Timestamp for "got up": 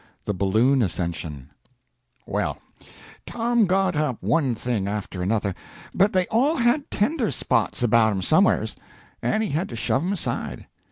3.67-4.17